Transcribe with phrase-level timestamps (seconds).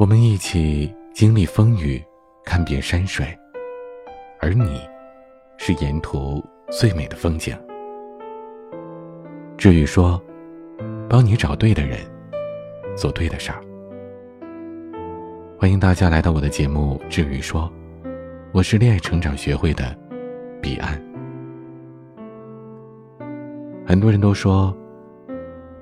[0.00, 2.02] 我们一起经历风雨，
[2.42, 3.38] 看遍山水，
[4.40, 4.80] 而你，
[5.58, 7.54] 是沿途最美的风景。
[9.58, 10.18] 至于说，
[11.06, 11.98] 帮你找对的人，
[12.96, 13.62] 做对的事儿。
[15.58, 17.70] 欢迎大家来到我的节目《至于说》，
[18.52, 19.94] 我是恋爱成长学会的
[20.62, 20.98] 彼岸。
[23.86, 24.74] 很多人都说，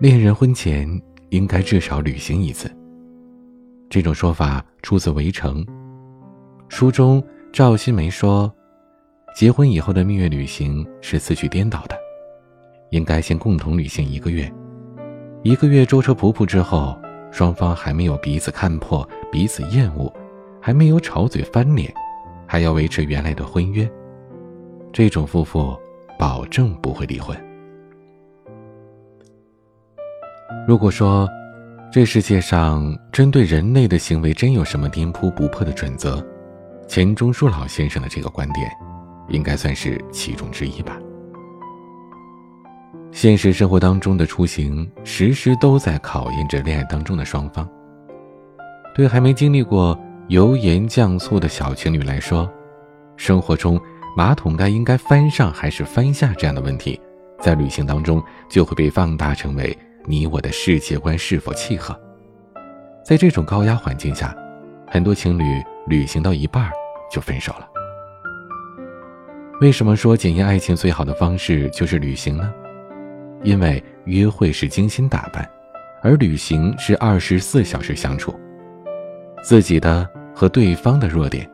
[0.00, 0.88] 恋人婚前
[1.28, 2.68] 应该至少旅行一次。
[3.90, 5.64] 这种说法出自《围城》
[6.68, 8.52] 书中，赵新梅说，
[9.34, 11.96] 结婚以后的蜜月旅行是次序颠倒的，
[12.90, 14.52] 应该先共同旅行一个月，
[15.42, 20.12] 一个月舟车仆仆之后，双方还没有彼此看破、彼此厌恶，
[20.60, 21.90] 还没有吵嘴翻脸，
[22.46, 23.90] 还要维持原来的婚约，
[24.92, 25.74] 这种夫妇
[26.18, 27.34] 保证不会离婚。
[30.66, 31.26] 如果说，
[31.90, 36.22] 这世界上针对人类的行为真有什么颠扑不破的准则？
[36.86, 38.70] 钱钟书老先生的这个观点，
[39.28, 40.98] 应该算是其中之一吧。
[43.10, 47.66] 现实生活当中的出行，时时都在考验着恋爱当中的双方。
[48.94, 52.50] 对还没经历过油盐酱醋的小情侣来说，
[53.16, 53.80] 生活中
[54.14, 57.00] 马桶盖应该翻上还是翻下这样的问题，
[57.40, 59.76] 在旅行当中就会被放大成为。
[60.04, 61.98] 你我的世界观是否契合？
[63.04, 64.34] 在这种高压环境下，
[64.86, 65.44] 很多情侣
[65.86, 66.70] 旅行到一半
[67.10, 67.68] 就分手了。
[69.60, 72.52] 为什么说检验爱情最好的方式就是旅行呢？
[73.42, 75.48] 因为约会是精心打扮，
[76.02, 78.34] 而旅行是二十四小时相处。
[79.42, 81.48] 自己的和对方的弱点、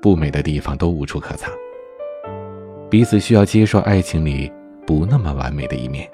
[0.00, 1.50] 不美的地方都无处可藏。
[2.90, 4.52] 彼此需要接受爱情里
[4.86, 6.08] 不那么完美的一面。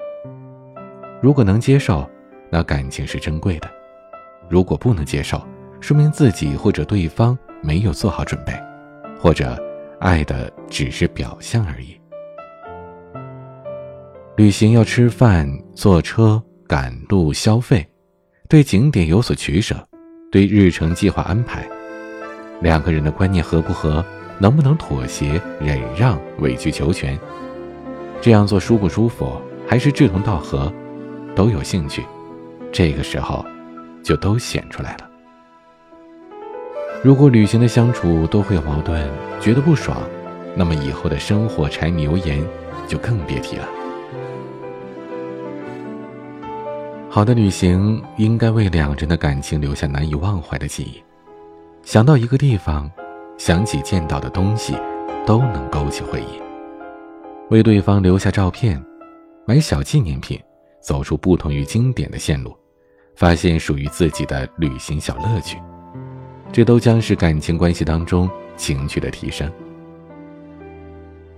[1.21, 2.09] 如果能接受，
[2.49, 3.67] 那感情是珍贵的；
[4.49, 5.39] 如果不能接受，
[5.79, 8.51] 说明自己或者对方没有做好准备，
[9.19, 9.55] 或者
[9.99, 11.95] 爱的只是表象而已。
[14.35, 17.87] 旅行要吃饭、坐车、赶路、消费，
[18.49, 19.75] 对景点有所取舍，
[20.31, 21.69] 对日程计划安排，
[22.61, 24.03] 两个人的观念合不合，
[24.39, 27.15] 能不能妥协、忍让、委曲求全，
[28.19, 30.73] 这样做舒不舒服，还是志同道合？
[31.35, 32.05] 都有兴趣，
[32.71, 33.45] 这个时候
[34.03, 35.09] 就都显出来了。
[37.03, 39.09] 如果旅行的相处都会有矛盾，
[39.39, 39.97] 觉得不爽，
[40.55, 42.43] 那么以后的生活柴米油盐
[42.87, 43.67] 就更别提了。
[47.09, 51.03] 好的旅行应该为两人的感情留下难以忘怀的记忆，
[51.83, 52.89] 想到一个地方，
[53.37, 54.75] 想起见到的东西，
[55.25, 56.41] 都能勾起回忆。
[57.49, 58.81] 为对方留下照片，
[59.45, 60.39] 买小纪念品。
[60.81, 62.55] 走出不同于经典的线路，
[63.15, 65.57] 发现属于自己的旅行小乐趣，
[66.51, 69.49] 这都将是感情关系当中情趣的提升。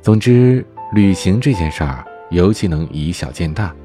[0.01, 3.75] 总之，旅行这件事儿尤其能以小见大，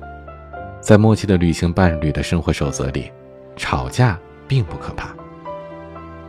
[0.80, 3.10] 在默契的旅行伴侣的生活守则里，
[3.56, 5.14] 吵架并不可怕。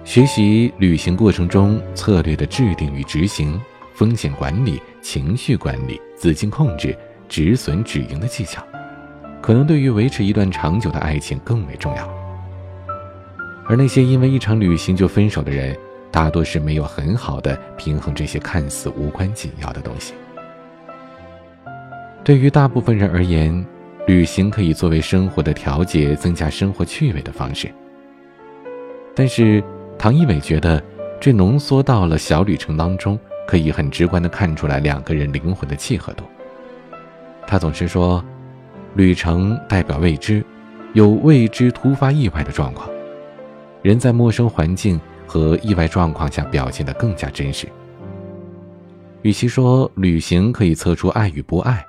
[0.04, 3.62] 学习旅行过程中策略的制定与执行、
[3.94, 6.98] 风险管理、情绪管理、资金控制、
[7.28, 8.64] 止损止盈的技巧。
[9.42, 12.08] 可能对于维持一段长久的爱情更为重要，
[13.68, 15.76] 而那些因为一场旅行就分手的人，
[16.12, 20.14] 大多是没有很好的平衡这些看似无关紧要的东西。
[22.24, 23.66] 对于大部分人而言，
[24.06, 27.72] 旅行可以作为生活的调节、增加生活趣味的方式。
[29.16, 29.64] 但是，
[29.98, 30.84] 唐一伟觉得，
[31.20, 33.18] 这浓缩到了小旅程当中，
[33.48, 36.24] 可以很直观的看出来两个人灵魂的契合度。
[37.48, 38.24] 他总是说。
[38.96, 40.44] 旅程代表未知，
[40.94, 42.90] 有未知突发意外的状况，
[43.82, 47.68] 人在陌生环境和意外状况下表现得更加真实。
[49.22, 51.86] 与其说旅行可以测出爱与不爱，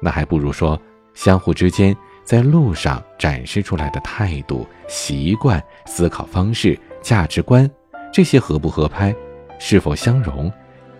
[0.00, 0.80] 那还不如说
[1.14, 7.68] 相互之间在路上展示出来的态度、习惯、思考方式、价值观，
[8.12, 9.14] 这些合不合拍，
[9.58, 10.52] 是否相容，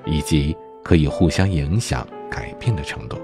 [0.05, 3.19] 以及可以互相影响、改变的程度。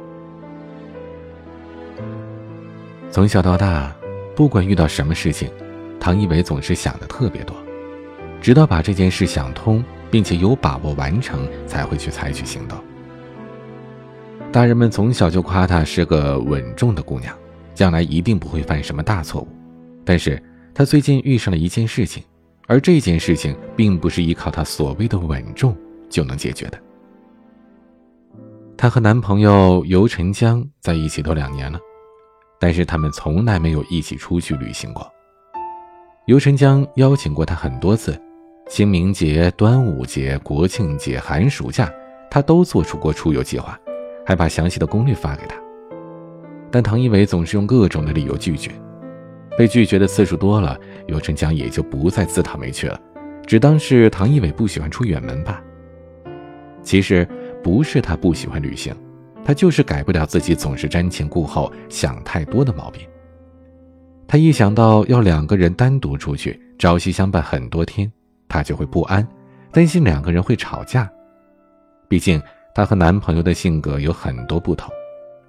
[3.15, 3.95] 从小到大，
[4.35, 5.49] 不管遇到什么事情，
[6.01, 7.55] 唐一伟总是想的特别多，
[8.41, 12.77] 直到把这件事想通，并且有把握完成，才会去采取行动。
[14.51, 17.33] 大人们从小就夸她是个稳重的姑娘，
[17.73, 19.49] 将来一定不会犯什么大错误。
[20.05, 20.43] 但是
[20.75, 22.21] 她最近遇上了一件事情，
[22.67, 25.73] 而这件事情并不是依靠她所谓的稳重
[26.11, 26.79] 就能解决的。
[28.77, 31.79] 她和男朋友游晨江在一起都两年了。
[32.65, 35.07] 但是他们从来没有一起出去旅行过。
[36.25, 38.19] 尤晨江邀请过他很多次，
[38.71, 41.93] 清明节、端午节、国庆节、寒暑假，
[42.31, 43.79] 他都做出过出游计划，
[44.25, 45.55] 还把详细的攻略发给他。
[46.71, 48.71] 但唐一伟总是用各种的理由拒绝，
[49.59, 50.75] 被拒绝的次数多了，
[51.07, 52.99] 尤晨江也就不再自讨没趣了，
[53.47, 55.63] 只当是唐一伟不喜欢出远门吧。
[56.83, 57.29] 其实
[57.63, 58.97] 不是他不喜欢旅行，
[59.44, 63.06] 他就是改不了自己总是瞻前顾后、想太多的毛病。
[64.26, 68.11] 他一想到要两个人单独出去，朝夕相伴很多天，
[68.49, 69.26] 他就会不安，
[69.70, 71.11] 担心两个人会吵架。
[72.08, 72.41] 毕竟
[72.75, 74.91] 他和男朋友的性格有很多不同，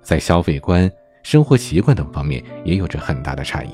[0.01, 0.91] 在消费观、
[1.23, 3.69] 生活习惯等方面也有着很大的差异。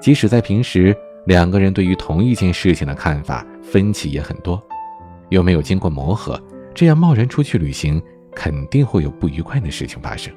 [0.00, 4.62] 即使在平时，两个人对于同一件事情的看法分歧也很多，
[5.30, 6.40] 又没有经过磨合，
[6.72, 8.00] 这样贸然出去旅行，
[8.38, 10.32] 肯定会有不愉快的事情发生，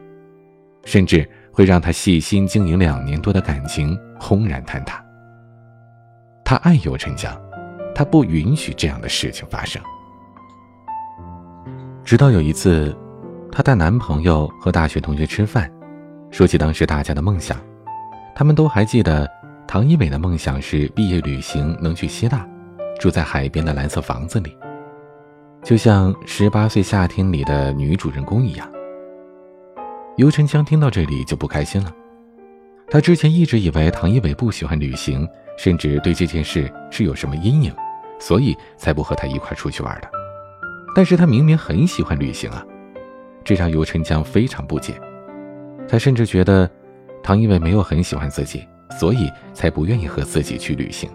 [0.84, 1.30] 甚至。
[1.54, 5.04] 会让他细心经营两年多的感情轰然坍塌。
[6.46, 7.38] 他爱尤晨江，
[7.94, 9.82] 他不允许这样的事情发生。
[12.06, 12.96] 直到有一次，
[13.52, 15.70] 她带男朋友和大学同学吃饭，
[16.32, 17.58] 说起当时大家的梦想，
[18.34, 19.30] 他们都还记得，
[19.68, 22.48] 唐一伟的梦想是毕业旅行能去希腊，
[22.98, 24.58] 住在海边的蓝色房子里，
[25.64, 28.68] 就像《十八岁夏天》里的女主人公一样。
[30.18, 31.94] 尤晨江听到这里就不开心了。
[32.90, 35.28] 他之前一直以为唐一伟不喜欢旅行，
[35.58, 37.74] 甚至对这件事是有什么阴影，
[38.20, 40.10] 所以才不和他一块出去玩的。
[40.96, 42.66] 但是他明明很喜欢旅行啊，
[43.44, 45.00] 这让尤晨江非常不解。
[45.88, 46.70] 他甚至觉得
[47.22, 48.68] 唐一伟没有很喜欢自己，
[49.00, 51.10] 所以才不愿意和自己去旅行。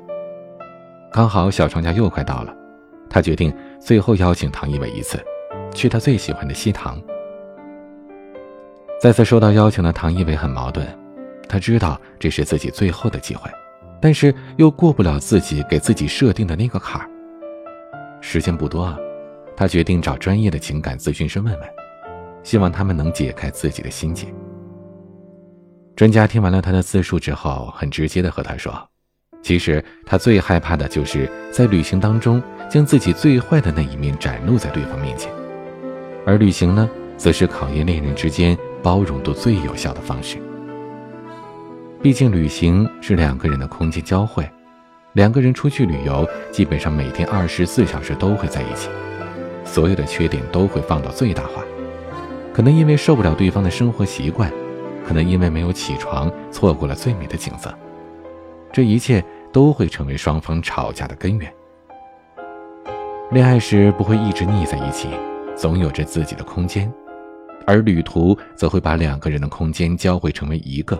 [1.12, 2.56] 刚好小长假又快到了，
[3.10, 5.18] 他决定最后邀请唐一伟一次，
[5.74, 7.00] 去他最喜欢的西塘。
[9.00, 10.86] 再次收到邀请的唐一伟很矛盾，
[11.48, 13.50] 他知道这是自己最后的机会，
[14.00, 17.08] 但是又过不了自己给自己设定的那个坎儿。
[18.20, 18.98] 时间不多啊，
[19.54, 21.68] 他决定找专业的情感咨询师问问，
[22.42, 24.26] 希望他们能解开自己的心结。
[25.94, 28.72] 专家听完了他的自述之后，很直接的和他说
[29.42, 35.32] ：“其实他最害怕的就是在旅行当中将自己最坏的那一面展露在对方面前，
[36.24, 40.38] 而旅行呢，则是考验恋人之间。”包容度最有效的方式。
[42.00, 44.48] 毕竟旅行是两个人的空间交汇，
[45.14, 48.88] 两个人出去旅游，基本上每天二十四小时都会在一起，
[49.64, 51.64] 所有的缺点都会放到最大化。
[52.54, 54.52] 可能因为受不了对方的生活习惯，
[55.04, 57.74] 可能因为没有起床错过了最美的景色，
[58.72, 61.52] 这一切都会成为双方吵架的根源。
[63.32, 65.08] 恋爱时不会一直腻在一起，
[65.56, 66.90] 总有着自己的空间。
[67.66, 70.96] 而旅途则会把两个人的空间交汇成为一个，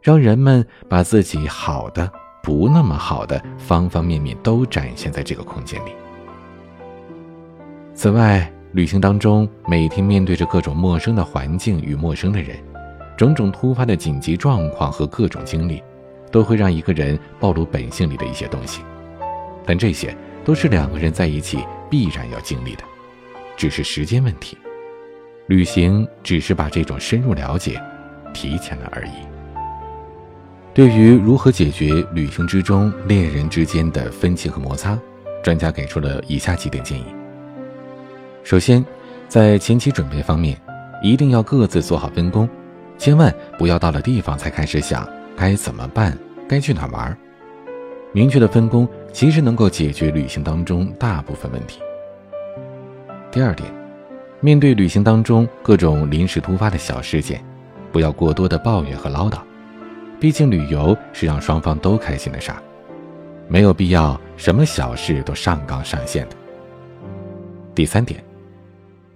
[0.00, 2.10] 让人们把自己好的、
[2.42, 5.90] 不那么好的方方面面都展现在这个空间里。
[7.92, 12.56] 此外，旅行当中每天面对着各种陌生的环境与陌生的人，
[13.14, 15.82] 种种突发的紧急状况和各种经历，
[16.32, 18.80] 都会让一个人暴露本性里的一些东西。
[19.66, 20.16] 但这些
[20.46, 21.58] 都是两个人在一起
[21.90, 22.84] 必然要经历的，
[23.56, 24.56] 只是时间问题。
[25.48, 27.82] 旅行只是把这种深入了解
[28.32, 29.10] 提前了而已。
[30.72, 34.96] 对于如何解决旅行之中恋人之间的分歧和摩擦，
[35.42, 37.06] 专家给出了以下几点建议。
[38.44, 38.84] 首先，
[39.26, 40.56] 在前期准备方面，
[41.02, 42.48] 一定要各自做好分工，
[42.96, 46.16] 千万不要到了地方才开始想该怎么办、
[46.48, 47.18] 该去哪玩。
[48.12, 51.80] 明确的分工其实能够解决旅行当中大部分问题。
[53.32, 53.66] 第二点。
[54.40, 57.42] 面对旅行当中各种临时突发的小事件，
[57.90, 59.38] 不要过多的抱怨和唠叨，
[60.20, 62.62] 毕竟旅游是让双方都开心的事儿，
[63.48, 66.36] 没有必要什么小事都上纲上线的。
[67.74, 68.22] 第三点，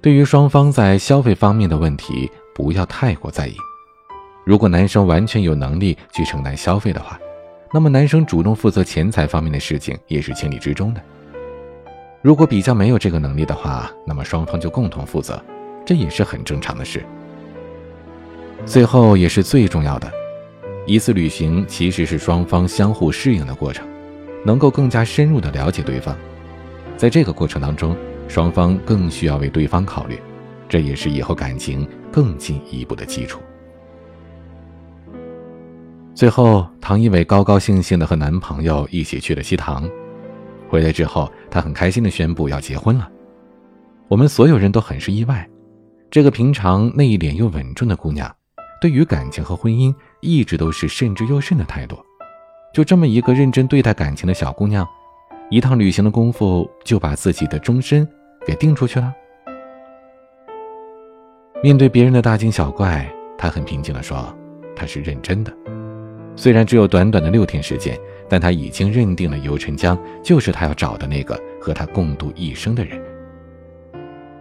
[0.00, 3.54] 对于双方在消费方面的问题，不要太过在意。
[4.47, 7.21] 如果男生完全有能力去承担消费的话，
[7.73, 11.00] 那么男生主动负责钱财方面的事情也是情理之中的。
[12.21, 15.41] 如果比较没有这个能力的话，那么双方就共同负责，
[15.87, 17.05] 这也是很正常的事。
[18.67, 20.12] 最后也是最重要的，
[20.85, 23.87] 一次旅行其实是双方相互适应的过程，
[24.45, 26.17] 能够更加深入的了解对方。
[26.97, 27.97] 在这个过程当中，
[28.27, 30.19] 双方更需要为对方考虑，
[30.69, 33.41] 这也是以后感情更进一步的基础。
[36.14, 39.88] 最后，唐一伟高高兴兴的和男朋友一起去了西塘。
[40.69, 43.09] 回来之后，他很开心的宣布要结婚了。
[44.07, 45.49] 我们所有人都很是意外，
[46.11, 48.31] 这个平常内敛又稳重的姑娘，
[48.81, 51.97] 对于感情和婚姻一直都是慎之又慎的态度。
[52.75, 54.87] 就这么一个认真对待感情的小姑娘，
[55.49, 58.07] 一趟旅行的功夫就把自己的终身
[58.47, 59.12] 给定出去了。
[61.62, 64.37] 面对别人的大惊小怪，她很平静地说
[64.76, 65.52] ：“她是认真的。
[66.37, 73.01] 虽然只有短短的六天时间，但她已经认定了尤晨江就是她要找的那个和她共度一生的人。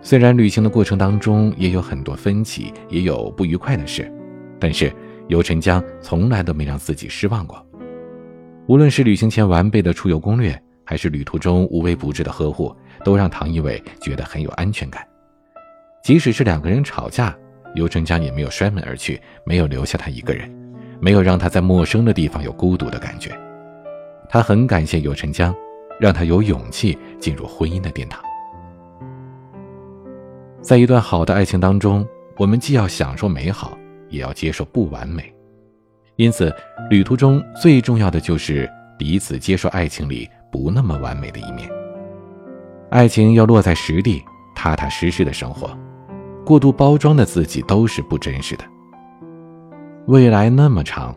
[0.02, 4.10] 虽然旅行的过程当中也有很多分歧，也有不愉快的事，
[4.58, 4.94] 但是
[5.28, 7.66] 尤晨江从来都没让自己失望过。”
[8.68, 15.06] 无论是旅行前完备的出游攻略，还是旅途中无微不至的呵护，都让唐一伟觉得很有安全感。
[16.04, 17.36] 即使是两个人吵架，
[17.76, 20.50] 尤晨江也没有摔门而去，没有留下他一个人，
[21.00, 23.32] 没有让他在陌生的地方有孤独的感觉。
[24.30, 25.54] 他很感谢尤晨江，
[26.00, 28.22] 让他有勇气进入婚姻的殿堂。
[30.62, 32.06] 在一段好的爱情当中，
[32.38, 33.78] 我们既要享受美好，
[34.10, 35.34] 也要接受不完美。
[36.16, 36.54] 因此，
[36.90, 41.70] 旅途中最重要的就是彼此接受爱情里不那么完美的一面。
[42.90, 44.22] 爱情要落在实地，
[44.54, 45.70] 踏踏实实的生活，
[46.46, 48.66] 过度包装的自己都是不真实的。
[50.10, 51.16] 未来那么长，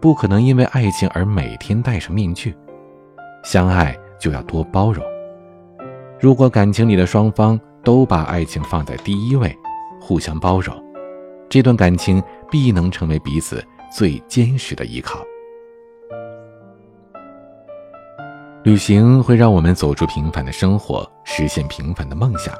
[0.00, 2.56] 不可能因为爱情而每天戴上面具。
[3.42, 5.04] 相爱就要多包容。
[6.18, 9.54] 如果感情里的双方都把爱情放在第一位，
[10.00, 10.74] 互相包容，
[11.50, 13.62] 这段感情必能成为彼此。
[13.94, 15.20] 最坚实的依靠。
[18.62, 22.54] 旅行会让我们走出平凡的生活，实现平凡的梦想，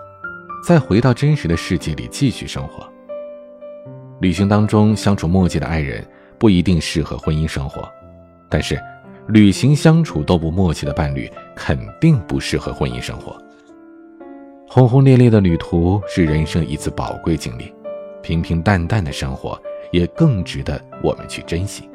[0.62, 2.86] 再回到真实的世界里继续生活。
[4.20, 6.06] 旅行当中相处默契的爱人
[6.38, 7.88] 不一定适合婚姻生活，
[8.48, 8.80] 但是
[9.28, 13.36] 旅行相处都不默契的伴侣肯定不适合婚姻生活。
[14.68, 17.74] 轰轰烈烈的旅途是人生一次宝贵经历，
[18.22, 19.60] 平平淡淡的生活。
[19.92, 21.90] 也更值得我们去珍惜。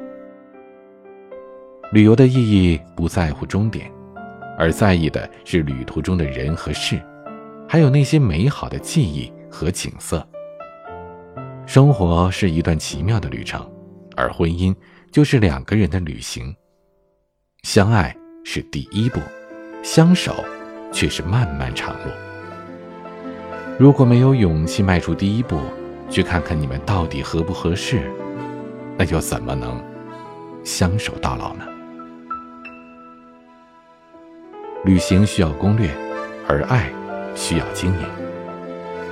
[1.92, 3.90] 旅游的意义不在乎终点，
[4.58, 7.00] 而在意的是旅途中的人和事，
[7.66, 10.22] 还有那些美好的记忆和景色。
[11.76, 13.70] 生活是一段奇妙的旅程，
[14.16, 14.74] 而婚姻
[15.12, 16.56] 就是两个人的旅行。
[17.64, 19.20] 相爱是第一步，
[19.82, 20.42] 相守
[20.90, 22.10] 却是漫漫长路。
[23.78, 25.60] 如果没有勇气迈出第一步，
[26.08, 28.10] 去看看你们到底合不合适，
[28.96, 29.78] 那又怎么能
[30.64, 31.66] 相守到老呢？
[34.86, 35.94] 旅行需要攻略，
[36.48, 36.90] 而爱
[37.34, 38.06] 需要经营。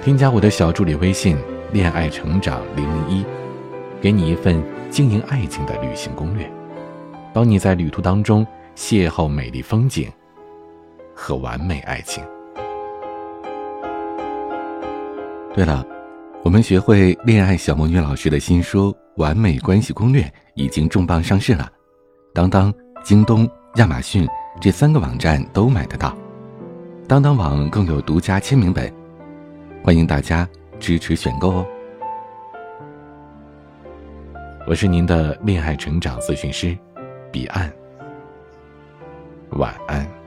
[0.02, 1.36] 添加我的小助理微信
[1.74, 3.26] “恋爱成长零零一”，
[4.00, 6.48] 给你一份经营爱情的旅行攻略，
[7.32, 10.08] 帮你在旅途当中邂逅美丽风景
[11.16, 12.22] 和完美爱情。
[15.52, 15.84] 对了。
[16.44, 21.66] 我们学会恋爱小魔女老师的新书《完美关系攻略》已经重磅上市了，
[22.34, 22.70] 当当、
[23.02, 24.28] 京东、亚马逊
[24.60, 26.14] 这三个网站都买得到，
[27.08, 28.92] 当当网更有独家签名本，
[29.82, 30.46] 欢迎大家
[30.84, 31.66] 支持选购哦。
[34.66, 36.76] 我是您的恋爱成长咨询师，
[37.32, 37.72] 彼岸，
[39.52, 40.23] 晚安。